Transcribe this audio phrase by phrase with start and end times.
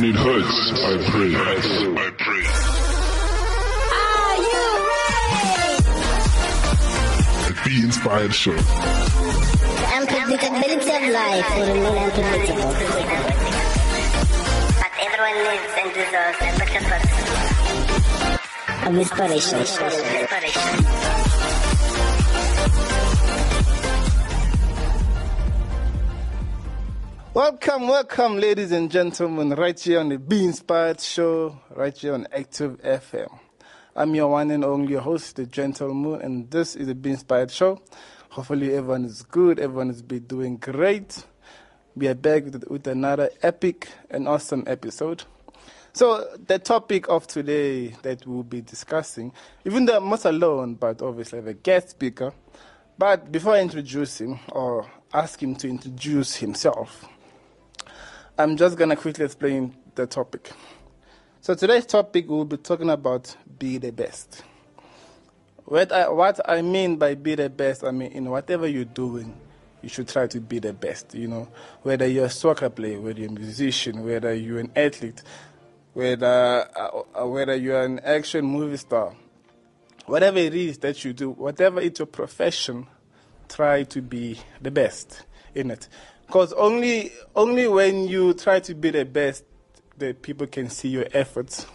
[0.00, 1.28] When it hurts, I pray.
[1.36, 1.60] I
[2.16, 2.44] pray.
[4.00, 4.64] Are you
[7.52, 7.68] ready?
[7.68, 8.56] Be Inspired Show.
[8.56, 8.62] The
[9.98, 12.72] unpredictability of life will remain unpredictable.
[14.80, 17.20] But everyone needs and deserves a better person.
[18.88, 19.58] Of inspiration.
[19.60, 21.19] Inspiration.
[27.32, 32.26] Welcome, welcome, ladies and gentlemen, right here on the Be Inspired Show, right here on
[32.32, 33.38] Active FM.
[33.94, 37.52] I'm your one and only host, the Gentle Moon, and this is the Be Inspired
[37.52, 37.80] Show.
[38.30, 41.24] Hopefully, everyone is good, everyone is be doing great.
[41.94, 45.22] We are back with, with another epic and awesome episode.
[45.92, 49.32] So, the topic of today that we'll be discussing,
[49.64, 52.32] even though I'm not alone, but obviously I have a guest speaker.
[52.98, 57.06] But before I introduce him or ask him to introduce himself,
[58.38, 60.50] I'm just going to quickly explain the topic.
[61.40, 64.42] So, today's topic we'll be talking about be the best.
[65.64, 69.38] What I, what I mean by be the best, I mean, in whatever you're doing,
[69.82, 71.14] you should try to be the best.
[71.14, 71.48] You know,
[71.82, 75.22] whether you're a soccer player, whether you're a musician, whether you're an athlete,
[75.92, 79.14] whether, uh, whether you're an action movie star,
[80.06, 82.86] whatever it is that you do, whatever it's your profession,
[83.48, 85.22] try to be the best
[85.54, 85.88] in it.
[86.30, 89.42] Because only, only when you try to be the best,
[89.98, 91.66] the people can see your efforts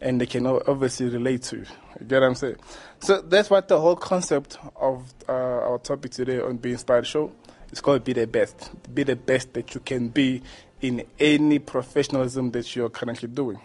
[0.00, 1.64] and they can obviously relate to you.
[2.06, 2.58] Get what I'm saying?
[3.00, 7.32] So that's what the whole concept of uh, our topic today on Be Inspired Show
[7.72, 8.70] is called Be the Best.
[8.94, 10.42] Be the best that you can be
[10.80, 13.58] in any professionalism that you're currently doing.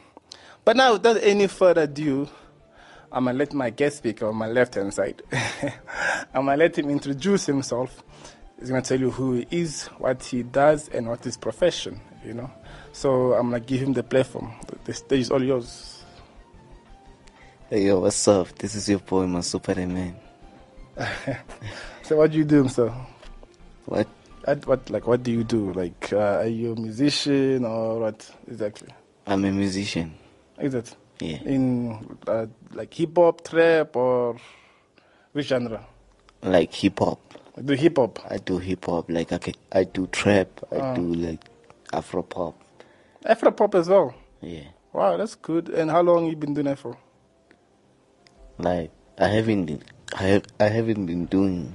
[0.66, 2.28] But now, without any further ado,
[3.11, 5.22] I'm gonna let my guest speaker on my left hand side.
[6.34, 8.04] I'm gonna let him introduce himself.
[8.64, 12.00] He's gonna tell you who he is, what he does, and what his profession.
[12.25, 12.50] You know.
[12.94, 14.53] So I'm gonna give him the platform.
[14.86, 16.02] The stage is all yours.
[17.70, 18.58] Hey yo, what's up?
[18.58, 20.15] This is your boy, my Superman.
[22.04, 22.93] So what do you do, sir?
[23.86, 24.08] What?
[24.45, 25.73] What, what like what do you do?
[25.73, 28.88] Like uh, are you a musician or what exactly?
[29.27, 30.14] I'm a musician.
[30.58, 31.39] Is it Yeah.
[31.43, 34.38] in uh, like hip hop, trap, or
[35.33, 35.86] which genre?
[36.42, 37.20] Like hip hop.
[37.61, 38.19] Do hip hop?
[38.30, 39.09] I do hip hop.
[39.09, 40.47] Like I, can, I do trap.
[40.71, 40.95] I Ah.
[40.95, 41.39] do like
[41.91, 42.55] Afro pop.
[43.25, 44.14] Afro pop as well.
[44.41, 44.64] Yeah.
[44.91, 45.69] Wow, that's good.
[45.69, 46.97] And how long you been doing that for?
[48.58, 49.83] Like I haven't, been-
[50.17, 51.73] I have, I haven't been doing,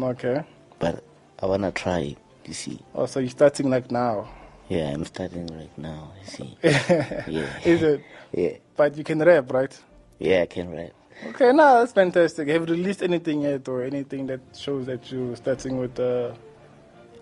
[0.00, 0.42] Okay.
[0.78, 1.02] but
[1.42, 2.18] I wanna try it.
[2.46, 2.80] You see?
[2.94, 4.28] Oh, so you're starting like now.
[4.68, 6.12] Yeah, I'm starting right now.
[6.20, 6.58] You see?
[6.62, 7.58] yeah.
[7.64, 8.00] Is it?
[8.32, 8.56] Yeah.
[8.76, 9.70] But you can rap, right?
[10.18, 10.90] Yeah, I can rap.
[11.28, 12.48] Okay, no, that's fantastic.
[12.48, 16.32] Have you released anything yet or anything that shows that you're starting with uh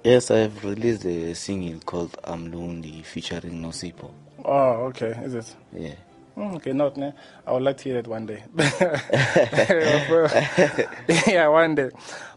[0.04, 4.10] Yes, I have released a single called "I'm Lonely" featuring Nosipo.
[4.44, 5.54] Oh, okay, is it?
[5.72, 5.94] Yeah.
[6.36, 7.12] Mm, okay, not ne?
[7.47, 8.42] I would like to hear that one day.
[11.32, 11.91] yeah, one day.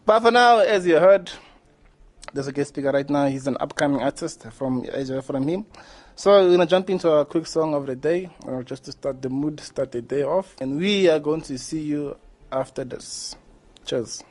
[0.06, 1.32] But for now, as you heard,
[2.34, 3.28] there's a guest speaker right now.
[3.28, 5.66] He's an upcoming artist from Asia from him.
[6.18, 9.22] So we're gonna jump into a quick song of the day, uh, just to start
[9.22, 12.16] the mood, start the day off, and we are going to see you
[12.54, 13.36] after this.
[13.84, 14.24] Cheers.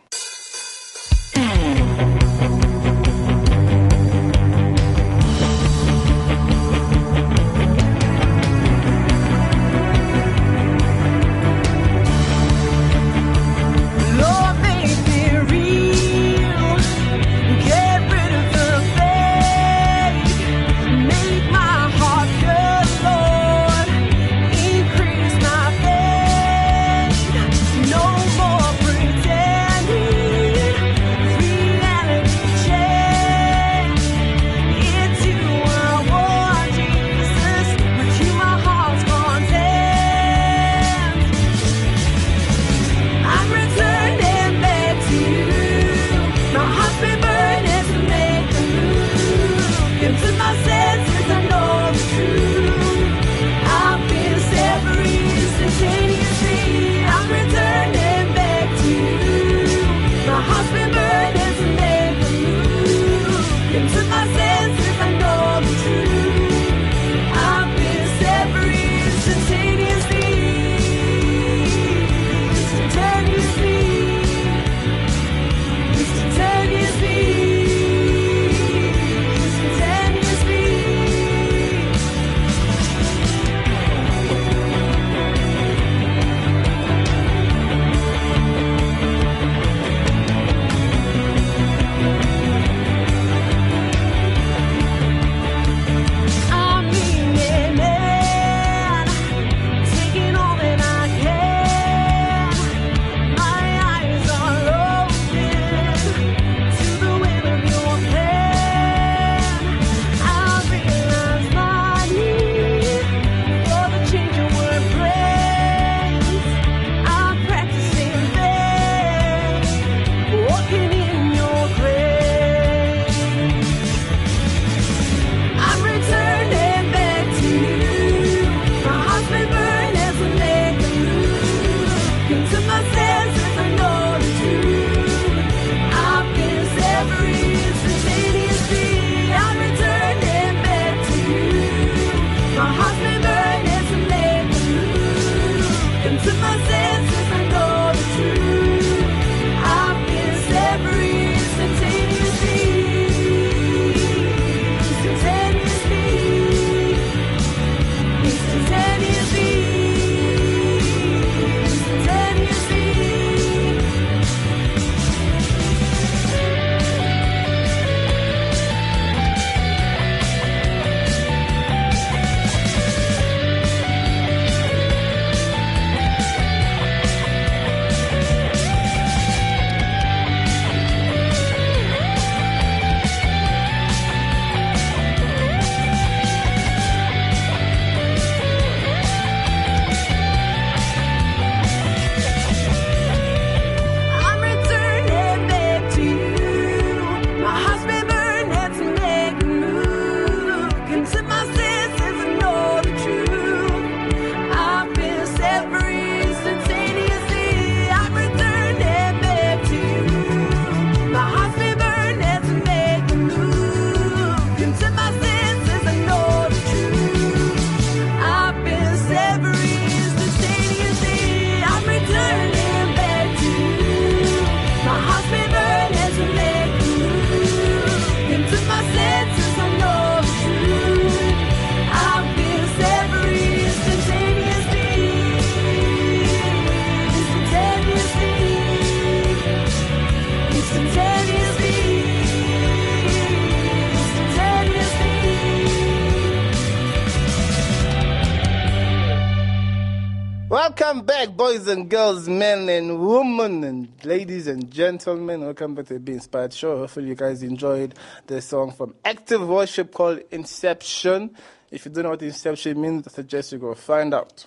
[251.55, 255.41] Boys and girls, men and women, and ladies and gentlemen.
[255.41, 256.79] Welcome back to the Be Inspired Show.
[256.79, 257.95] Hopefully, you guys enjoyed
[258.27, 261.37] the song from Active Worship called Inception.
[261.71, 264.47] If you don't know what Inception means, I suggest you go find out.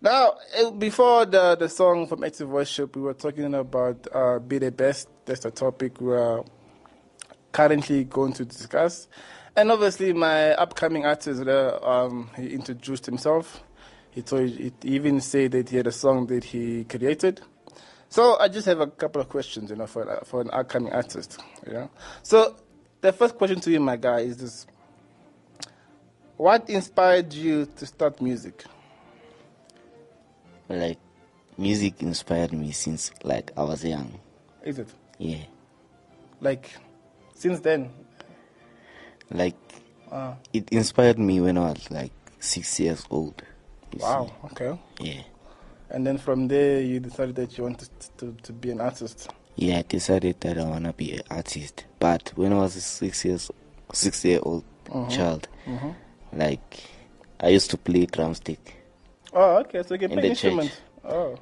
[0.00, 4.56] Now, eh, before the, the song from Active Worship, we were talking about uh, Be
[4.56, 5.08] the Best.
[5.26, 6.42] That's the topic we are
[7.52, 9.08] currently going to discuss.
[9.54, 13.62] And obviously, my upcoming artist, uh, um, he introduced himself.
[14.12, 17.40] He, told, he even said that he had a song that he created.
[18.08, 21.40] So I just have a couple of questions, you know, for, for an upcoming artist.
[21.66, 21.90] You know?
[22.22, 22.56] So
[23.00, 24.66] the first question to you, my guy, is this:
[26.36, 28.64] What inspired you to start music?
[30.68, 30.98] Like,
[31.56, 34.18] music inspired me since like I was young.
[34.64, 35.44] Is it Yeah.
[36.40, 36.68] like
[37.34, 37.90] since then?
[39.30, 39.56] Like,
[40.10, 43.42] Uh, it inspired me when I was like six years old.
[43.98, 44.30] Wow.
[44.46, 44.78] Okay.
[45.00, 45.22] Yeah.
[45.90, 49.28] And then from there, you decided that you wanted to, to be an artist.
[49.56, 51.84] Yeah, I decided that I wanna be an artist.
[51.98, 53.50] But when I was a six years
[53.92, 54.64] six year old
[55.08, 55.48] child,
[56.32, 56.84] like
[57.40, 58.76] I used to play drumstick.
[59.32, 59.82] Oh, okay.
[59.82, 60.70] So you can In play the church.
[61.04, 61.38] Oh,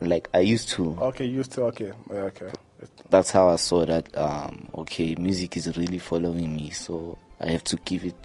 [0.00, 0.96] Like I used to.
[1.02, 1.24] okay.
[1.26, 1.64] Used to.
[1.64, 1.92] Okay.
[2.10, 2.50] Yeah, Okay.
[3.10, 7.64] That's how I saw that um okay, music is really following me, so I have
[7.64, 8.16] to give it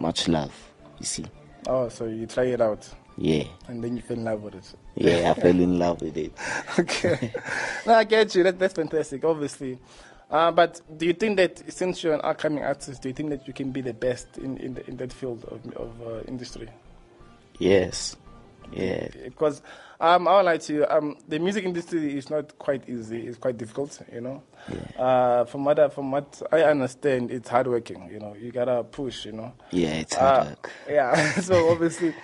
[0.00, 0.52] much love.
[0.98, 1.26] You see.
[1.66, 3.44] Oh, so you try it out, Yeah.
[3.68, 4.74] and then you fell in love with it.
[4.94, 6.32] Yeah, I fell in love with it.
[6.78, 7.32] okay.
[7.86, 8.42] no, I get you.
[8.44, 9.78] That, that's fantastic, obviously.
[10.30, 13.46] Uh, but do you think that since you're an upcoming artist, do you think that
[13.46, 16.68] you can be the best in, in, the, in that field of, of uh, industry?
[17.58, 18.14] Yes.
[18.72, 19.08] Yeah.
[19.24, 19.62] Because
[20.00, 23.26] um, I won't lie to you, um, the music industry is not quite easy.
[23.26, 24.42] It's quite difficult, you know.
[24.96, 28.08] Uh, from what I, from what I understand, it's hardworking.
[28.12, 29.24] You know, you gotta push.
[29.26, 29.52] You know.
[29.70, 30.70] Yeah, it's hard Uh, work.
[30.88, 31.32] yeah.
[31.40, 32.14] so obviously,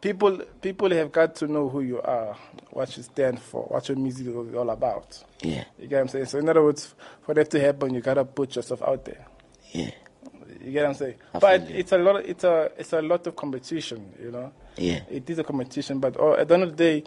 [0.00, 2.36] people people have got to know who you are,
[2.70, 5.22] what you stand for, what your music is all about.
[5.42, 5.64] Yeah.
[5.78, 6.26] You get what I'm saying?
[6.26, 9.26] So in other words, for that to happen, you gotta put yourself out there.
[9.72, 9.90] Yeah.
[10.60, 11.14] You get what I'm saying?
[11.34, 12.24] I but it's a lot.
[12.24, 14.12] It's a it's a lot of competition.
[14.20, 14.52] You know.
[14.76, 15.00] Yeah.
[15.10, 17.04] It is a competition, but oh, at the end of the day,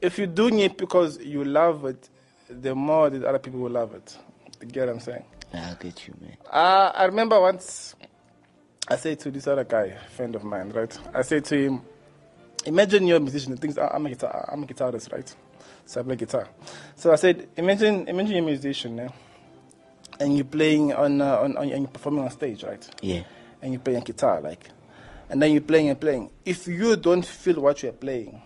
[0.00, 2.08] if you're doing it because you love it,
[2.48, 4.16] the more that other people will love it.
[4.60, 5.24] You get what I'm saying?
[5.54, 6.36] I'll get you, man.
[6.50, 7.94] Uh, I remember once
[8.88, 10.96] I said to this other guy, friend of mine, right?
[11.14, 11.82] I said to him,
[12.64, 13.58] imagine you're a musician.
[13.78, 15.34] "Ah, I'm a guitar, I'm a guitarist, right?
[15.84, 16.48] So I play guitar.
[16.96, 19.08] So I said, imagine, imagine you're a musician, yeah?
[20.20, 22.88] And you're playing on, uh, on, on, and you're performing on stage, right?
[23.02, 23.22] Yeah.
[23.62, 24.68] and you're playing guitar, like,
[25.28, 26.30] and then you're playing and playing.
[26.44, 28.40] If you don't feel what you're playing,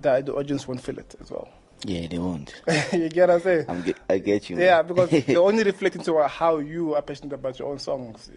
[0.00, 1.48] the, the audience won't feel it as well.
[1.84, 2.54] Yeah, they won't.
[2.92, 3.64] you get what I'm saying?
[3.68, 4.56] I'm get, I get you.
[4.56, 4.64] man.
[4.64, 8.30] Yeah, because they only reflect into how you are passionate about your own songs.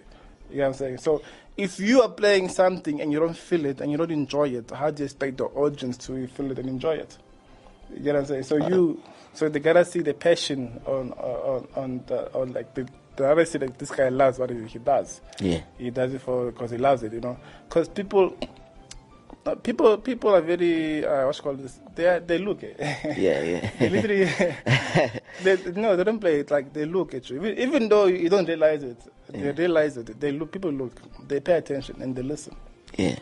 [0.49, 0.97] You know what I'm saying?
[0.99, 1.21] So
[1.57, 4.71] if you are playing something and you don't feel it and you don't enjoy it,
[4.71, 7.17] how do you expect the audience to feel it and enjoy it?
[7.91, 8.43] You get what I'm saying?
[8.43, 9.01] So you,
[9.33, 12.87] so they gotta see the passion on on on the on like the.
[13.15, 15.21] The other see that this guy loves what he does.
[15.39, 15.61] Yeah.
[15.77, 17.37] He does it for because he loves it, you know.
[17.69, 18.35] Because people,
[19.45, 21.79] uh, people, people are very uh, what's called this.
[21.93, 22.63] They are, they look.
[22.83, 23.69] Yeah, yeah.
[23.77, 24.25] They literally,
[25.43, 27.35] they, no, they don't play it like they look at you.
[27.35, 28.97] Even, even though you don't realize it,
[29.29, 30.19] they realize it.
[30.19, 30.51] They look.
[30.51, 30.99] People look.
[31.27, 32.55] They pay attention and they listen.
[32.97, 33.19] Yeah.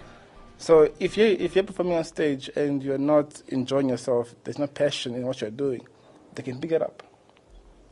[0.57, 4.67] So if you if you're performing on stage and you're not enjoying yourself, there's no
[4.67, 5.81] passion in what you're doing,
[6.35, 7.03] they can pick it up.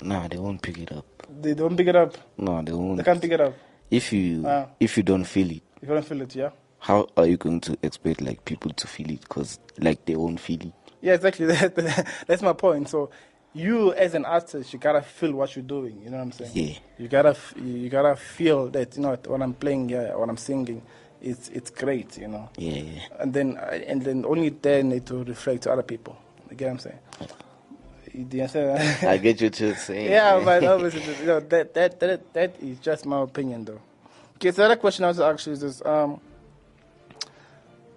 [0.02, 1.06] No, they won't pick it up.
[1.42, 2.18] They don't pick it up.
[2.38, 2.98] No, they won't.
[2.98, 3.54] They can't pick it up.
[3.92, 4.68] If you Ah.
[4.80, 6.50] if you don't feel it, If you don't feel it, yeah.
[6.80, 9.22] how are you going to expect like people to feel it?
[9.22, 10.74] Because like they won't feel it.
[11.02, 11.46] Yeah, exactly.
[12.28, 12.90] That's my point.
[12.90, 13.10] So,
[13.54, 16.02] you as an artist, you gotta feel what you're doing.
[16.04, 16.52] You know what I'm saying?
[16.54, 16.76] Yeah.
[16.98, 20.82] You gotta, you gotta feel that you know when I'm playing, yeah, when I'm singing,
[21.22, 22.18] it's it's great.
[22.18, 22.50] You know.
[22.58, 23.02] Yeah, yeah.
[23.20, 26.16] And then uh, and then only then it will reflect to other people.
[26.50, 27.00] You get what I'm saying?
[28.14, 29.08] You understand?
[29.08, 30.10] I get you to saying.
[30.12, 33.82] yeah, but obviously, you know, that, that that that is just my opinion, though.
[34.36, 36.20] Okay, so the other question I was actually is this: um,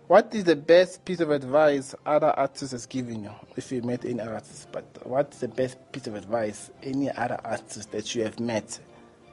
[0.08, 3.32] What is the best piece of advice other artists has given you?
[3.56, 7.90] If you met any artist, but what's the best piece of advice any other artist
[7.92, 8.78] that you have met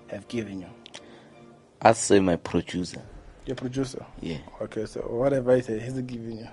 [0.08, 0.70] have given you?
[1.82, 3.02] I say my producer.
[3.46, 4.06] Your producer.
[4.22, 4.38] Yeah.
[4.62, 6.48] Okay, so what advice has he given you?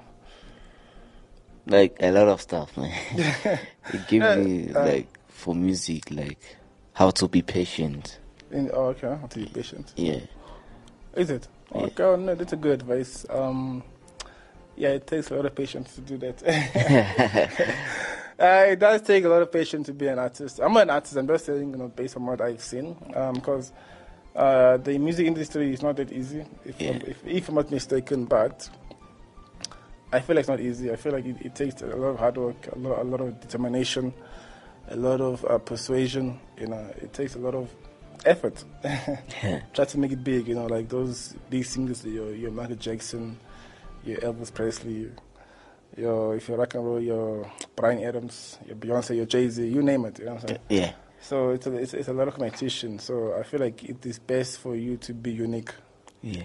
[1.67, 2.93] Like a lot of stuff, man.
[3.93, 6.39] it gave Uh, me uh, like for music, like
[6.93, 8.19] how to be patient.
[8.53, 9.93] In, oh, okay, have to be patient.
[9.97, 10.21] Yeah.
[11.17, 11.49] Is it?
[11.75, 11.83] Yeah.
[11.83, 13.27] Okay, well, no, that's a good advice.
[13.29, 13.83] Um,
[14.77, 16.43] yeah, it takes a lot of patience to do that.
[18.39, 20.61] uh, it does take a lot of patience to be an artist.
[20.63, 21.17] I'm an artist.
[21.17, 22.95] I'm just saying, you know, based on what I've seen,
[23.35, 23.73] because
[24.37, 26.91] uh, the music industry is not that easy, if, Yeah.
[26.91, 28.27] I'm, if, if I'm not mistaken.
[28.27, 28.69] But
[30.17, 30.91] I feel like it's not easy.
[30.91, 33.21] I feel like it, it takes a lot of hard work, a lot, a lot
[33.21, 34.15] of determination,
[34.89, 36.41] a lot of uh, persuasion.
[36.59, 37.71] You know, it takes a lot of
[38.25, 38.65] effort.
[39.75, 40.49] Try to make it big.
[40.49, 43.39] You know, like those big singers, your your Michael Jackson,
[44.05, 45.11] your Elvis Presley,
[45.99, 49.83] your if you're rock and roll, your Bryan Adams, your Beyonce, your Jay Z, you
[49.83, 50.19] name it.
[50.19, 50.61] You know what I'm saying?
[50.71, 50.93] Yeah.
[51.21, 52.99] So it's a, it's, it's a lot of competition.
[53.01, 55.73] So I feel like it is best for you to be unique
[56.23, 56.45] Yeah.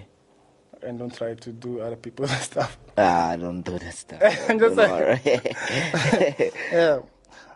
[0.82, 2.76] And don't try to do other people's stuff.
[2.96, 4.20] Ah, don't do that stuff.
[4.48, 5.24] I'm just like-
[6.72, 7.00] yeah.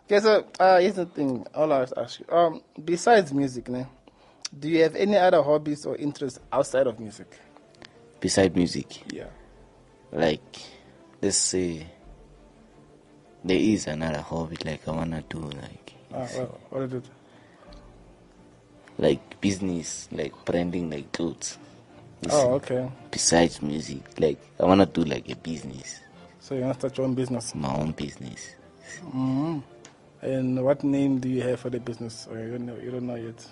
[0.04, 1.45] Okay, so uh, here's the thing.
[1.54, 2.26] All I have to ask you.
[2.35, 3.87] Um, besides music, ne,
[4.59, 7.37] do you have any other hobbies or interests outside of music?
[8.21, 9.26] Beside music, Yeah.
[10.12, 10.40] like
[11.21, 11.87] let's say
[13.45, 17.04] there is another hobby like I wanna do like Uh, well, what is it?
[18.99, 21.59] like business, like branding like clothes.
[22.33, 22.88] Oh, okay.
[23.11, 26.00] Besides music, like I wanna do like a business,
[26.40, 27.54] So you want to start your own business.
[27.54, 28.54] my own business.
[29.11, 29.59] Hmm.
[30.23, 32.26] And what name do you have for the business?
[32.30, 33.47] Or you don't know, you don't know yet.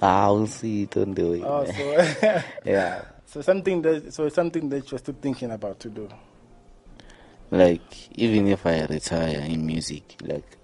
[0.00, 1.42] Ah, we'll see it on the way.
[1.44, 3.02] Oh, so yeah.
[3.26, 6.08] so something that so something that you're still thinking about to do.
[7.50, 10.56] Like even if I retire in music, like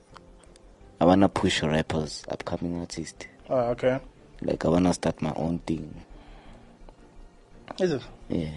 [1.00, 3.26] I wanna push rappers, upcoming artists.
[3.48, 4.00] Oh, okay.
[4.42, 6.02] Like I wanna start my own thing.
[7.80, 8.02] Is it?
[8.28, 8.50] Yeah.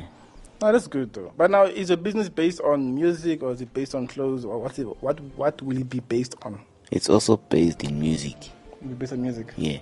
[0.62, 1.34] No, that's good though.
[1.36, 4.60] But now, is your business based on music or is it based on clothes or
[4.60, 4.84] what's it?
[5.02, 6.62] What what will it be based on?
[6.92, 8.38] It's also based in music.
[8.82, 9.54] Will be based on music.
[9.58, 9.80] Yeah.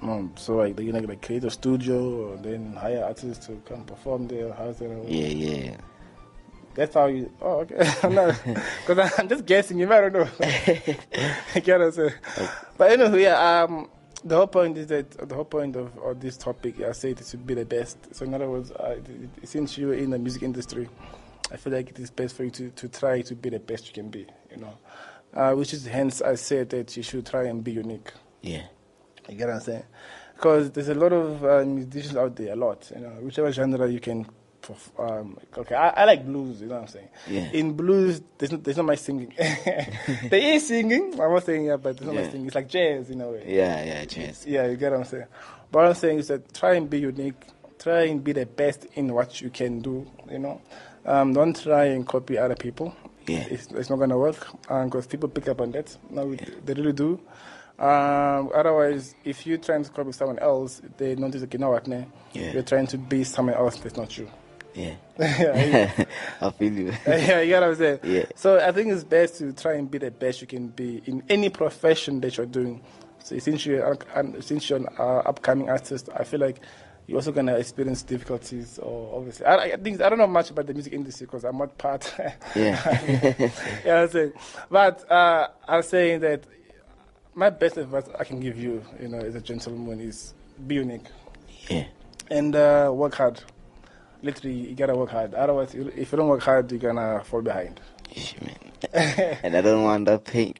[0.00, 3.84] Um, so like you know, like create a studio or then hire artists to come
[3.84, 4.52] perform there.
[4.52, 5.04] How's that?
[5.08, 5.76] Yeah, yeah.
[6.74, 7.30] That's how you.
[7.40, 7.88] Oh, okay.
[8.02, 9.78] I'm not because I'm just guessing.
[9.78, 10.24] You might don't know.
[10.24, 12.12] what I'm saying?
[12.76, 13.88] But anyway, yeah, um,
[14.24, 17.24] the whole point is that the whole point of, of this topic, I say it
[17.26, 18.14] should be the best.
[18.14, 18.96] So in other words, uh,
[19.44, 20.88] since you're in the music industry,
[21.52, 23.86] I feel like it is best for you to, to try to be the best
[23.86, 24.26] you can be.
[24.50, 24.78] You know,
[25.34, 28.12] uh, which is hence I said that you should try and be unique.
[28.40, 28.62] Yeah.
[29.28, 29.84] You get what I'm saying?
[30.34, 32.90] Because there's a lot of uh, musicians out there, a lot.
[32.94, 34.26] You know, whichever genre you can.
[34.98, 36.60] Um, okay, I, I like blues.
[36.60, 37.08] You know what I'm saying?
[37.28, 37.50] Yeah.
[37.52, 39.32] In blues, there's not, there's not much singing.
[39.38, 41.12] there is singing.
[41.20, 42.22] I'm not saying yeah, but there's not Yeah.
[42.22, 42.46] much singing.
[42.46, 43.44] It's like jazz in a way.
[43.46, 44.46] Yeah, yeah, cheers.
[44.46, 45.26] Yeah, you get what I'm saying.
[45.70, 47.34] But what I'm saying is that try and be unique.
[47.78, 50.06] Try and be the best in what you can do.
[50.30, 50.60] You know,
[51.04, 52.94] um, don't try and copy other people.
[53.26, 53.44] Yeah.
[53.50, 55.96] It's, it's not gonna work because people pick up on that.
[56.10, 57.20] No, they really do.
[57.78, 61.86] Um, otherwise, if you're trying to copy someone else, they notice like you know what,
[61.88, 62.06] ne?
[62.32, 62.52] Yeah.
[62.52, 64.30] You're trying to be someone else that's not you.
[64.74, 64.94] Yeah.
[65.18, 66.04] yeah,
[66.40, 66.92] I feel you.
[67.06, 68.00] yeah, you get what I'm saying?
[68.02, 68.24] Yeah.
[68.34, 71.22] So I think it's best to try and be the best you can be in
[71.28, 72.82] any profession that you're doing.
[73.22, 73.96] So since you're,
[74.40, 76.60] since you're an uh, upcoming artist, I feel like
[77.06, 78.78] you're also gonna experience difficulties.
[78.78, 81.56] Or obviously, I, I think I don't know much about the music industry because I'm
[81.56, 82.12] not part.
[82.54, 83.50] Yeah.
[83.84, 84.32] yeah, I'm saying.
[84.70, 86.44] But uh, I'm saying that
[87.34, 90.34] my best advice I can give you, you know, as a gentleman, is
[90.66, 91.06] be unique
[91.68, 91.84] yeah.
[92.30, 93.42] and uh, work hard.
[94.24, 95.34] Literally, you gotta work hard.
[95.34, 97.78] Otherwise, if you don't work hard, you're gonna fall behind.
[98.94, 100.54] And I don't want that pain.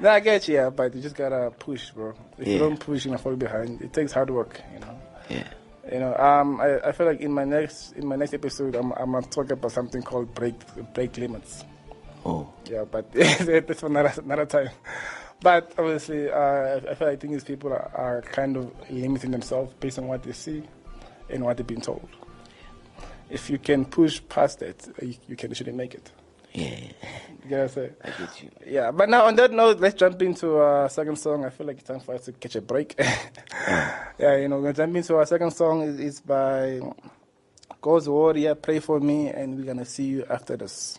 [0.00, 2.14] no, I get you, yeah, but you just gotta push, bro.
[2.38, 3.82] If you don't push, you're gonna fall behind.
[3.82, 5.00] It takes hard work, you know.
[5.28, 5.48] Yeah.
[5.92, 8.92] You know, um, I, I feel like in my next in my next episode, I'm
[8.92, 10.54] I'm gonna talk about something called break
[10.94, 11.64] break limits.
[12.24, 12.52] Oh.
[12.70, 14.70] Yeah, but that's for another, another time.
[15.40, 19.98] But obviously, uh, I feel like these people are, are kind of limiting themselves based
[19.98, 20.62] on what they see
[21.28, 22.08] and what they've been told.
[23.28, 26.12] If you can push past that, uh, you, you can actually make it.
[26.52, 26.78] Yeah.
[27.42, 27.94] You get what I'm saying?
[28.02, 28.50] I get you.
[28.66, 31.44] Yeah, but now on that note, let's jump into our second song.
[31.44, 32.94] I feel like it's time for us to catch a break.
[32.98, 35.82] yeah, you know, we're gonna jump into our second song.
[35.82, 36.80] is by
[37.80, 40.98] God's Warrior, Pray For Me, and we're gonna see you after this.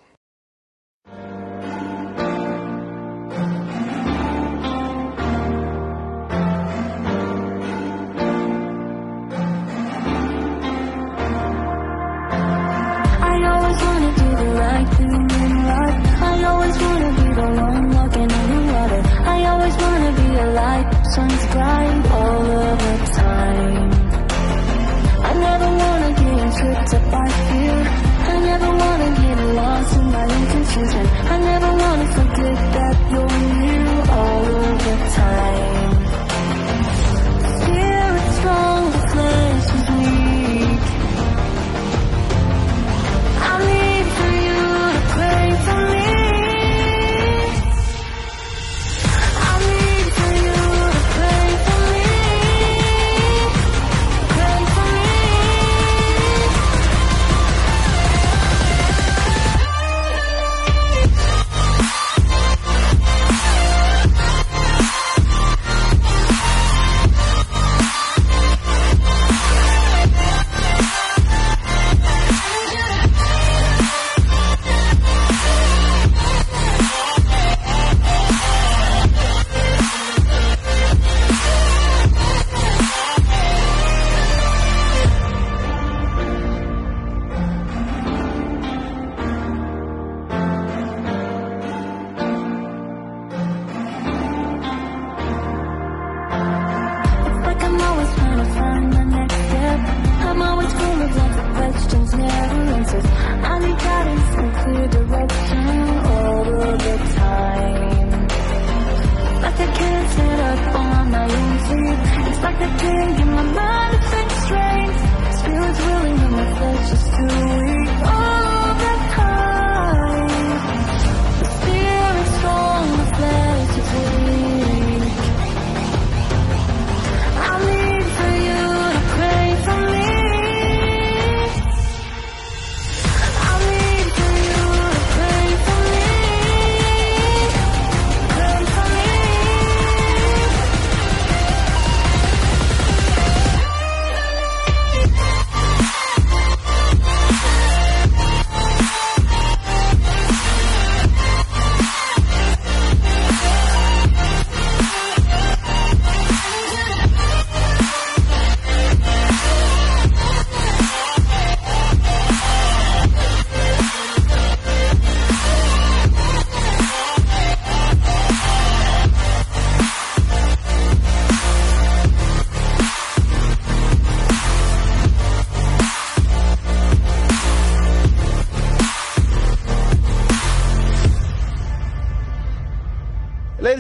[21.17, 23.89] Shines bright all of the time.
[25.29, 27.77] I never wanna get tripped up by fear.
[28.33, 31.06] I never wanna get lost in my own confusion.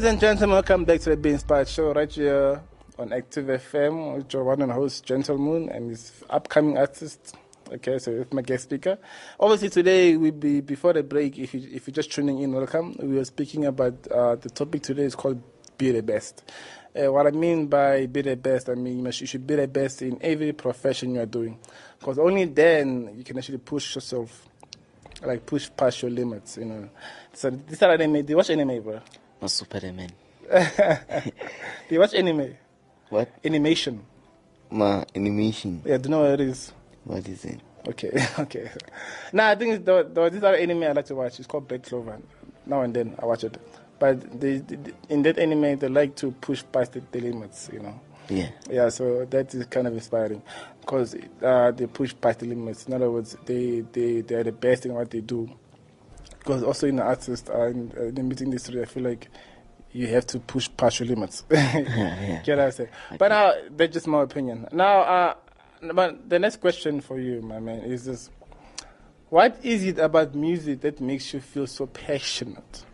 [0.07, 2.61] And gentlemen, welcome back to the Be Inspired Show right here
[2.97, 7.35] on Active FM with your one and host, Gentle Moon, and his upcoming artist.
[7.69, 8.97] Okay, so it's my guest speaker.
[9.37, 11.37] Obviously, today we be before the break.
[11.37, 12.95] If you if you're just tuning in, welcome.
[13.01, 15.43] We are speaking about uh, the topic today is called
[15.77, 16.49] be the best.
[16.95, 19.55] Uh, what I mean by be the best, I mean you must- you should be
[19.55, 21.59] the best in every profession you are doing,
[21.99, 24.47] because only then you can actually push yourself,
[25.21, 26.55] like push past your limits.
[26.55, 26.89] You know.
[27.33, 28.25] So this anime.
[28.25, 29.01] Do you watch anime, bro?
[29.41, 30.11] No Superman.
[30.51, 31.31] Do
[31.89, 32.55] you watch anime?
[33.09, 33.29] What?
[33.43, 34.03] Animation.
[34.69, 35.81] Ma animation.
[35.85, 36.73] Yeah, do you know what it is?
[37.05, 37.61] What is it?
[37.87, 38.69] Okay, okay.
[39.31, 41.39] Now I think it's the, the, this other anime I like to watch.
[41.39, 42.19] It's called Black Clover.
[42.65, 43.57] Now and then I watch it,
[43.97, 47.69] but they, they, in that anime they like to push past the, the limits.
[47.71, 47.99] You know.
[48.29, 48.49] Yeah.
[48.69, 50.41] Yeah, so that is kind of inspiring
[50.81, 52.85] because uh, they push past the limits.
[52.87, 55.49] In other words, they they they are the best in what they do.
[56.47, 59.27] Because also in the artist and in, uh, in the music industry, I feel like
[59.91, 61.43] you have to push past your limits.
[61.51, 62.41] yeah.
[62.41, 62.89] Get what I'm saying?
[63.17, 64.65] But now that's just my opinion.
[64.71, 65.33] Now, uh,
[65.93, 68.29] but the next question for you, my man, is this:
[69.27, 72.85] What is it about music that makes you feel so passionate?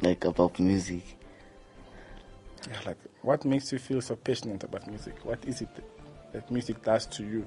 [0.00, 1.02] Like about music.
[2.66, 5.16] Yeah, like what makes you feel so passionate about music?
[5.24, 5.84] What is it that,
[6.32, 7.46] that music does to you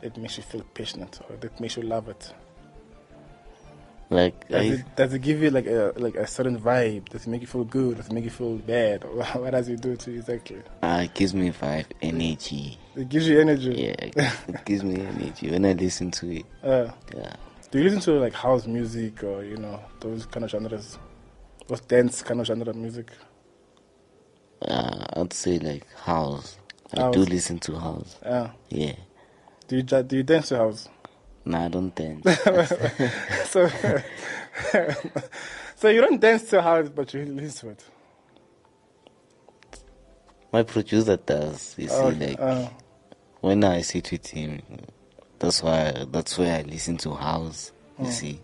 [0.00, 2.32] that makes you feel passionate or that makes you love it?
[4.10, 7.10] Like Does I, it, does it give you like a like a certain vibe?
[7.10, 7.98] Does it make you feel good?
[7.98, 9.04] Does it make you feel bad?
[9.34, 10.62] What does it do to you exactly?
[10.82, 12.78] uh, it gives me vibe energy.
[12.96, 13.74] It gives you energy.
[13.74, 16.46] Yeah, it gives me energy when I listen to it.
[16.62, 17.34] Uh, Yeah.
[17.70, 20.98] do you listen to like house music or you know those kind of genres,
[21.66, 23.10] those dance kind of genre music?
[24.62, 26.56] Uh, I'd say like house.
[26.96, 28.16] I do listen to house.
[28.24, 28.50] Yeah.
[28.70, 28.94] Yeah.
[29.68, 30.88] Do you do you dance to house?
[31.48, 32.24] Nah, I don't dance.
[33.46, 33.66] so,
[35.76, 37.84] so you don't dance to house, but you listen to it.
[40.52, 41.74] My producer does.
[41.78, 42.68] You see, Oh, like uh,
[43.40, 44.60] when I sit with him,
[45.38, 47.72] that's why that's where I listen to house.
[47.98, 48.12] You Mm.
[48.12, 48.40] see,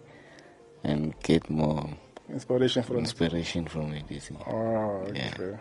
[0.82, 1.86] and get more
[2.30, 2.96] inspiration from.
[2.98, 4.10] inspiration from it.
[4.10, 4.34] You see.
[4.46, 5.30] Oh, Yeah.
[5.38, 5.58] okay.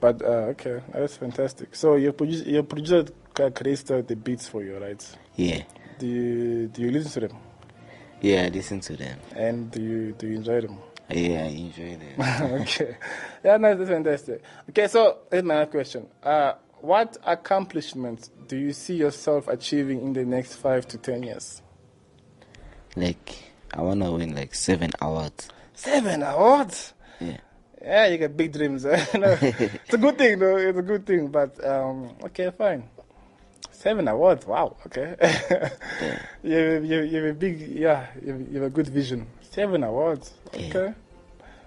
[0.00, 1.74] But uh, okay, that's fantastic.
[1.76, 3.06] So your producer, your producer
[3.54, 5.16] creates the, the beats for you, right?
[5.36, 5.62] Yeah.
[5.98, 7.36] Do you do you listen to them
[8.20, 9.18] Yeah, I listen to them.
[9.34, 10.78] and do you do you enjoy them?
[11.10, 12.60] Yeah, I enjoy them.
[12.62, 12.96] okay,
[13.44, 14.42] yeah, no, that's fantastic.
[14.70, 16.08] Okay, so here's my next question.
[16.22, 21.62] Uh, what accomplishments do you see yourself achieving in the next five to ten years?
[22.96, 23.36] like
[23.74, 25.48] I wanna win like seven awards.
[25.74, 26.94] Seven awards.
[27.20, 27.36] Yeah.
[27.82, 28.84] Yeah, you got big dreams.
[28.86, 29.04] eh?
[29.18, 30.56] No, it's a good thing, though.
[30.56, 31.28] It's a good thing.
[31.28, 32.88] But um, okay, fine.
[33.86, 34.44] Seven awards.
[34.44, 34.76] Wow.
[34.84, 35.14] Okay.
[36.42, 38.08] you, have, you, you have a big, yeah.
[38.20, 39.28] You have, you have a good vision.
[39.42, 40.34] Seven awards.
[40.52, 40.66] Yeah.
[40.66, 40.94] Okay.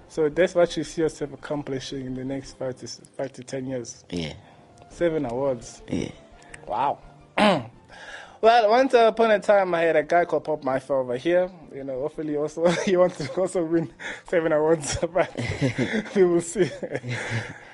[0.10, 3.68] So that's what you see yourself accomplishing in the next five to five to ten
[3.68, 4.04] years.
[4.10, 4.34] Yeah.
[4.90, 5.82] Seven awards.
[5.88, 6.12] Yeah.
[6.68, 7.00] Wow.
[7.38, 11.50] well, once upon a time, I had a guy called Pop Mafia over here.
[11.74, 13.94] You know, hopefully, also he wants to also win
[14.28, 15.34] seven awards, but
[16.14, 16.70] we will see.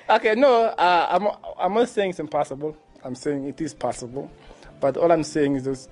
[0.08, 1.26] okay, no, uh, I'm
[1.58, 2.76] I'm not saying it's impossible.
[3.06, 4.30] I'm saying it is possible,
[4.80, 5.90] but all I'm saying is just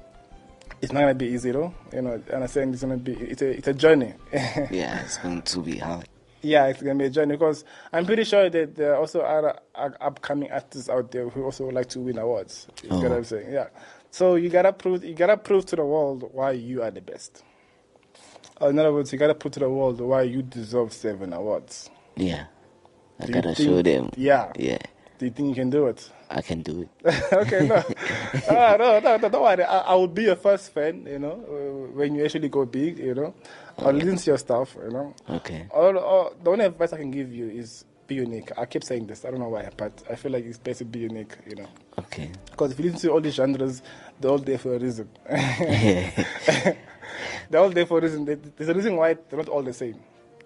[0.80, 1.72] it's not gonna be easy though.
[1.92, 4.14] You know, and I'm saying it's gonna be it's a it's a journey.
[4.70, 6.08] Yeah, it's going to be hard.
[6.42, 9.58] Yeah, it's gonna be a journey because I'm pretty sure that there are also other
[9.74, 12.66] uh, upcoming artists out there who also like to win awards.
[12.82, 13.16] You get what Oh.
[13.16, 13.52] I'm saying?
[13.52, 13.68] Yeah.
[14.10, 17.42] So you gotta prove you gotta prove to the world why you are the best.
[18.60, 21.90] In other words, you gotta prove to the world why you deserve seven awards.
[22.16, 22.44] Yeah.
[23.20, 24.10] I Do gotta think- show them.
[24.16, 24.52] Yeah.
[24.56, 24.78] Yeah.
[25.18, 26.10] Do you think you can do it?
[26.30, 27.32] I can do it.
[27.32, 27.82] okay, no.
[28.50, 29.62] Ah, no, no, no, don't worry.
[29.62, 32.98] I, I will be your first fan, you know, uh, when you actually go big,
[32.98, 33.34] you know.
[33.78, 35.14] I'll listen to your stuff, you know.
[35.30, 35.66] Okay.
[35.70, 38.50] All, all, the only advice I can give you is be unique.
[38.58, 39.24] I keep saying this.
[39.24, 41.68] I don't know why, but I feel like it's best to be unique, you know.
[41.98, 42.30] Okay.
[42.50, 43.82] Because if you listen to all these genres,
[44.20, 45.08] they're all there for a reason.
[47.50, 48.24] They're all there for a reason.
[48.24, 50.00] There's a reason why they're not all the same.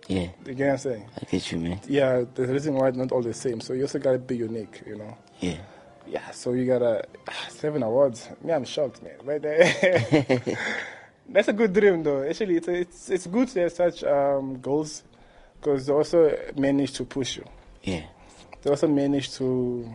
[0.09, 0.29] Yeah.
[0.47, 1.11] You get what I'm saying?
[1.17, 1.81] I get you, man.
[1.87, 3.61] Yeah, there's a reason why not all the same.
[3.61, 5.17] So you also gotta be unique, you know.
[5.39, 5.59] Yeah.
[6.07, 7.05] Yeah, so you gotta
[7.51, 8.29] seven awards.
[8.43, 9.19] Me, I'm shocked, man.
[9.25, 9.43] But
[11.29, 12.23] that's a good dream, though.
[12.23, 15.03] Actually, it's it's it's good to have such um, goals
[15.61, 17.45] because they also manage to push you.
[17.83, 18.05] Yeah.
[18.63, 19.89] They also manage to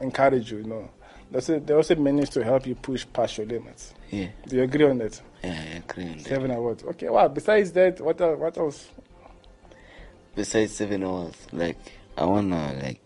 [0.00, 0.58] encourage you.
[0.58, 0.90] You know,
[1.30, 3.94] they also, they also manage to help you push past your limits.
[4.10, 4.28] Yeah.
[4.46, 5.20] Do you agree on that?
[5.42, 6.18] Yeah, agree.
[6.18, 6.82] Seven awards.
[6.84, 7.08] Okay.
[7.08, 7.28] Wow.
[7.28, 8.88] Besides that, what el- what else?
[10.34, 11.76] Besides seven awards, like
[12.16, 13.00] I wanna like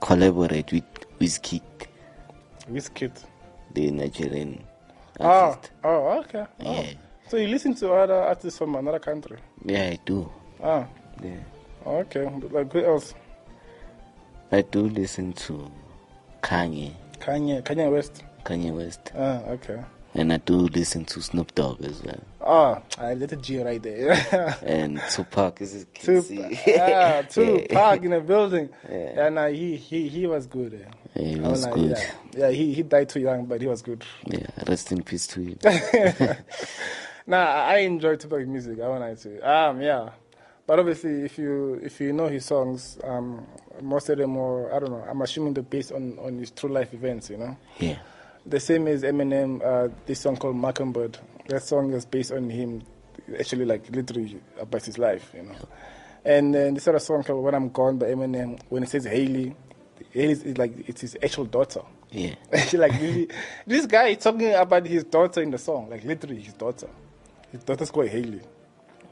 [0.00, 0.84] collaborate with
[1.18, 1.62] Wizkid,
[2.70, 3.12] Wizkid.
[3.74, 4.62] the Nigerian
[5.20, 5.70] Oh, artist.
[5.84, 6.44] oh, okay.
[6.60, 6.72] Oh.
[6.82, 6.92] Yeah.
[7.28, 9.38] So you listen to other artists from another country?
[9.64, 10.30] Yeah, I do.
[10.62, 10.86] Ah,
[11.22, 11.36] Yeah.
[11.86, 12.28] okay.
[12.50, 13.14] Like who else?
[14.52, 15.70] I do listen to
[16.42, 18.22] Kanye, Kanye, Kanye West.
[18.44, 19.82] Kanye West, Ah, okay.
[20.18, 23.82] And I do listen to Snoop Dogg as well, Oh, I let it G right
[23.82, 24.12] there.
[24.64, 25.60] and Tupac.
[25.60, 26.66] Is Two, KC?
[26.66, 28.70] yeah, Tupac in the building.
[28.90, 29.12] Yeah.
[29.14, 30.72] Yeah, nah, he he he was good.
[30.72, 30.90] eh.
[31.16, 31.90] Yeah, he was good.
[31.98, 34.04] Yeah, yeah, he he died too young, but he was good.
[34.26, 35.58] Yeah, rest in peace to him.
[37.28, 38.80] Nah, I enjoy Tupac music.
[38.80, 40.10] I wanna say, um, yeah.
[40.66, 43.44] But obviously, if you if you know his songs, um,
[43.82, 45.04] most of them are I don't know.
[45.08, 47.28] I'm assuming they're based on on his true life events.
[47.30, 47.56] You know.
[47.80, 47.98] Yeah,
[48.46, 51.18] The same as Eminem, uh, this song called Mockingbird.
[51.48, 52.82] That song is based on him,
[53.38, 55.56] actually, like literally about his life, you know.
[56.24, 59.54] And then this other song called When I'm Gone by Eminem, when it says Hailie,
[60.12, 61.82] Hailie is like it's his actual daughter.
[62.10, 62.34] yeah,
[62.74, 63.28] like really,
[63.66, 66.88] this guy is talking about his daughter in the song, like literally his daughter.
[67.50, 68.42] His daughter's called Hailie.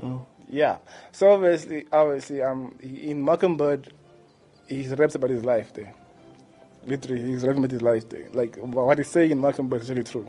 [0.03, 0.27] Oh.
[0.49, 0.79] Yeah.
[1.12, 3.92] So obviously, obviously, um, in Mockingbird,
[4.68, 5.92] he raps about his life there.
[6.87, 8.29] Literally, he's about his life there.
[8.33, 10.29] Like what he's saying in Mockingbird is really true.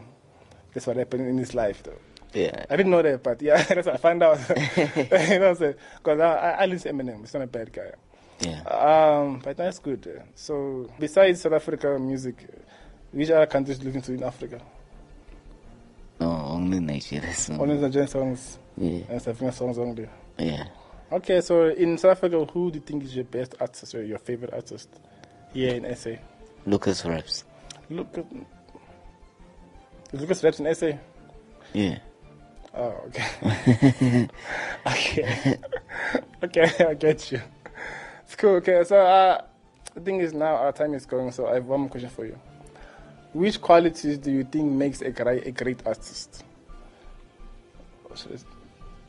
[0.74, 2.00] That's what happened in his life, though.
[2.34, 2.65] yeah.
[2.70, 4.38] I didn't know that, but yeah, that's what I found out.
[4.78, 5.76] you know what I'm saying?
[5.98, 7.20] Because I, I, I listen to Eminem.
[7.22, 7.91] He's not a bad guy.
[8.41, 8.62] Yeah.
[8.63, 10.22] Um, but that's good.
[10.36, 12.46] So, besides South Africa music,
[13.12, 14.62] which other countries do you listen to in Africa?
[16.20, 17.34] No, only Nigeria.
[17.34, 17.60] songs.
[17.60, 20.08] Only Nigerian songs Yeah, and South African songs only.
[20.38, 20.65] yeah.
[21.12, 24.18] Okay, so in South Africa, who do you think is your best artist or your
[24.18, 24.89] favorite artist
[25.54, 26.15] here in SA?
[26.67, 27.43] Lucasraps.
[27.89, 28.17] Look,
[30.12, 30.97] is Lucasraps in SA?
[31.73, 31.99] Yeah.
[32.73, 34.28] Oh, okay.
[34.88, 35.58] okay.
[36.43, 37.41] okay, I get you.
[38.23, 38.56] It's cool.
[38.56, 39.41] Okay, so uh,
[39.93, 42.25] the thing is now our time is going, so I have one more question for
[42.25, 42.38] you.
[43.34, 46.43] Which qualities do you think makes a great, a great artist?
[48.10, 48.45] Or should I s-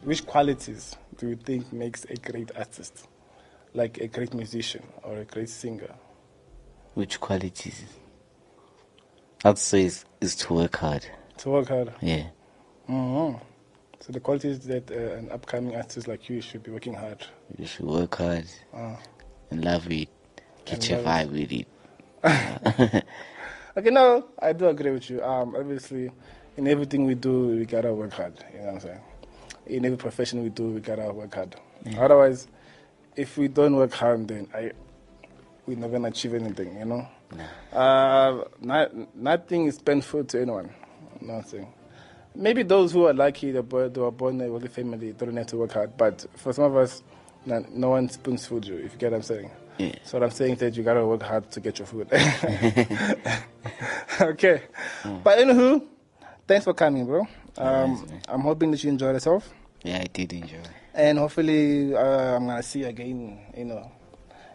[0.03, 3.07] Which qualities do you think makes a great artist?
[3.75, 5.95] Like a great musician or a great singer?
[6.97, 7.85] Which qualities?
[9.45, 11.05] I'd say is, is to work hard.
[11.39, 11.93] To work hard.
[12.01, 12.29] Yeah.
[12.87, 13.33] hmm
[14.01, 17.23] So the qualities that uh, an upcoming artist like you should be working hard.
[17.59, 18.97] You should work hard Uh,
[19.51, 20.09] and love it.
[20.65, 23.05] Get your vibe with it.
[23.79, 25.23] Okay, no, I do agree with you.
[25.23, 26.11] Um, obviously,
[26.57, 28.43] in everything we do, we gotta work hard.
[28.55, 29.01] You know what I'm saying?
[29.67, 31.57] In every profession we do, we gotta work hard.
[31.99, 32.49] Otherwise,
[33.17, 34.73] if we don't work hard, then I,
[35.67, 36.79] we're not gonna achieve anything.
[36.79, 37.09] You know?
[37.73, 40.71] Uh, not, nothing is painful to anyone.
[41.21, 41.73] Nothing.
[42.35, 45.27] Maybe those who are lucky, they were they were born in a wealthy family, they
[45.27, 45.97] don't have to work hard.
[45.97, 47.03] But for some of us,
[47.47, 48.77] no, no one spoons food you.
[48.77, 49.51] If you get what I'm saying.
[49.79, 49.93] Yeah.
[50.05, 52.09] So what I'm saying is that you gotta work hard to get your food.
[54.21, 54.63] okay.
[55.25, 55.83] But anywho,
[56.47, 57.27] thanks for coming, bro.
[57.59, 59.49] Um, I'm hoping that you enjoyed yourself,
[59.83, 60.59] Yeah, I did enjoy.
[60.95, 63.39] and hopefully uh, I'm gonna see you again.
[63.57, 63.91] You know,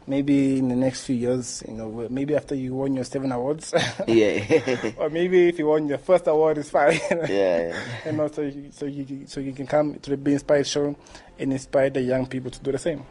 [0.07, 1.63] maybe in the next few years.
[1.67, 3.73] You know, maybe after you won your seven awards,
[4.07, 4.93] Yeah.
[4.97, 6.99] or maybe if you won your first award, it's fine.
[7.29, 7.75] yeah.
[8.05, 10.95] and also, you, so you so you can come to the Be Inspired show
[11.39, 13.03] and inspire the young people to do the same.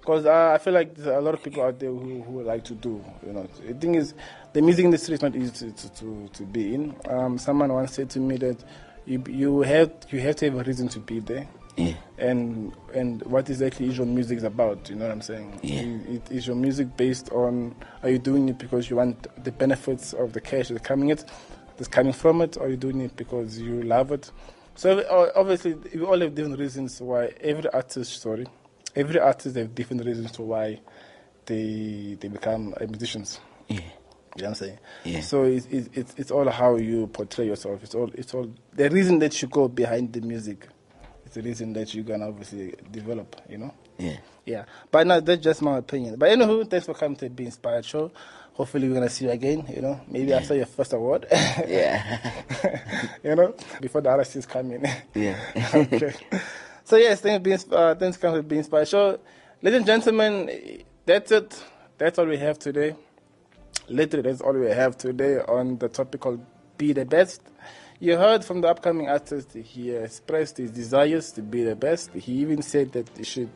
[0.00, 2.46] Because uh, I feel like there's a lot of people out there who, who would
[2.46, 3.04] like to do.
[3.26, 4.14] You know, the thing is,
[4.54, 6.94] the music industry is not easy to, to, to, to be in.
[7.06, 8.64] Um, someone once said to me that
[9.04, 11.46] you you have you have to have a reason to be there.
[11.80, 11.94] Yeah.
[12.18, 14.88] and and what exactly is your music about?
[14.90, 15.60] You know what I'm saying?
[15.62, 15.80] Yeah.
[15.80, 17.74] I- it- Is your music based on?
[18.02, 21.24] Are you doing it because you want the benefits of the cash that's coming it,
[21.76, 24.30] that's coming from it, or are you doing it because you love it?
[24.74, 28.20] So uh, obviously, we all have different reasons why every artist.
[28.20, 28.46] Sorry,
[28.96, 30.80] every artist have different reasons to why
[31.46, 33.40] they they become musicians.
[33.68, 33.80] Yeah.
[34.36, 34.78] You know what I'm saying?
[35.04, 35.20] Yeah.
[35.22, 37.82] So it's, it's, it's, it's all how you portray yourself.
[37.82, 40.68] It's all, it's all, the reason that you go behind the music.
[41.30, 43.72] It's the reason that you can obviously develop, you know?
[43.98, 44.16] Yeah.
[44.44, 44.64] Yeah.
[44.90, 46.16] But no, that's just my opinion.
[46.16, 48.10] But anywho, thanks for coming to the Be Inspired show.
[48.54, 50.00] Hopefully we're going to see you again, you know?
[50.08, 51.26] Maybe after your first award.
[51.68, 52.32] Yeah.
[53.22, 53.54] you know?
[53.80, 54.88] Before the RSCs come in.
[55.14, 55.38] Yeah.
[55.72, 56.14] okay.
[56.82, 59.20] So yes, thanks, Be Insp- uh, thanks for coming to Be Inspired show.
[59.62, 61.62] Ladies and gentlemen, that's it.
[61.96, 62.96] That's all we have today.
[63.88, 66.44] Literally, that's all we have today on the topic called
[66.76, 67.40] Be the Best.
[68.02, 72.10] You heard from the upcoming artist, he expressed his desires to be the best.
[72.14, 73.50] He even said that it should,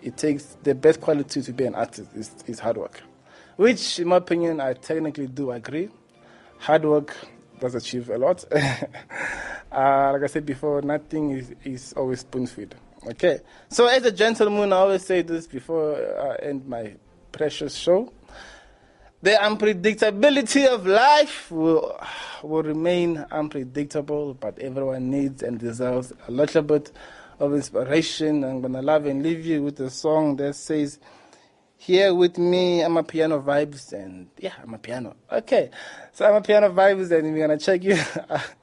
[0.00, 3.02] it takes the best quality to be an artist is, is hard work,
[3.56, 5.88] which, in my opinion, I technically do agree.
[6.58, 7.16] Hard work
[7.58, 8.44] does achieve a lot.
[8.52, 12.76] uh, like I said before, nothing is, is always spoon fed.
[13.04, 16.94] Okay, so as a gentleman, I always say this before I end my
[17.32, 18.12] precious show.
[19.20, 22.00] The unpredictability of life will,
[22.44, 26.92] will remain unpredictable, but everyone needs and deserves a little bit
[27.40, 28.44] of inspiration.
[28.44, 31.00] I'm going to love and leave you with a song that says,
[31.76, 35.16] Here with me, Amapiano vibes, and yeah, Amapiano.
[35.32, 35.70] Okay,
[36.12, 37.98] so Amapiano vibes, and we're going to check you.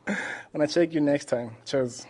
[0.08, 0.18] I'm
[0.56, 1.52] going to check you next time.
[1.66, 2.06] Cheers.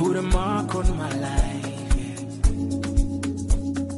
[0.00, 1.66] Put a mark on my life.
[2.00, 2.16] yeah.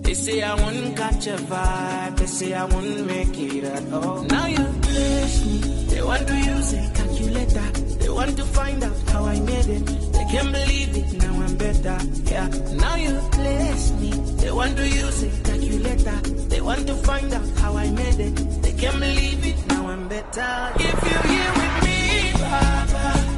[0.03, 2.17] They say I wouldn't catch a vibe.
[2.17, 4.23] They say I wouldn't make it at all.
[4.25, 5.59] Now you bless me.
[5.93, 7.69] They want to use a calculator.
[8.01, 9.87] They want to find out how I made it.
[10.17, 11.09] They can't believe it.
[11.23, 11.99] Now I'm better.
[12.33, 12.49] Yeah.
[12.85, 14.11] Now you bless me.
[14.43, 16.19] They want to use a calculator.
[16.53, 18.35] They want to find out how I made it.
[18.63, 19.67] They can't believe it.
[19.69, 20.53] Now I'm better.
[20.89, 22.01] If you're here with me,
[22.43, 23.32] Baba,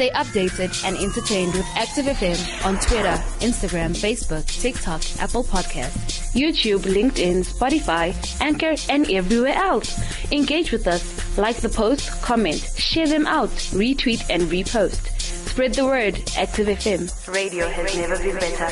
[0.00, 6.84] Stay updated and entertained with Active FM on Twitter, Instagram, Facebook, TikTok, Apple Podcasts, YouTube,
[6.84, 10.00] LinkedIn, Spotify, Anchor, and everywhere else.
[10.32, 11.36] Engage with us.
[11.36, 15.06] Like the post, comment, share them out, retweet, and repost.
[15.20, 16.14] Spread the word.
[16.34, 17.28] Active FM.
[17.28, 18.70] Radio has never been better.